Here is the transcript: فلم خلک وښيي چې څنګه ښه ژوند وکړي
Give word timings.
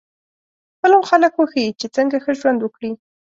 فلم 0.81 1.01
خلک 1.09 1.33
وښيي 1.35 1.69
چې 1.79 1.87
څنګه 1.95 2.15
ښه 2.23 2.31
ژوند 2.39 2.59
وکړي 2.61 2.91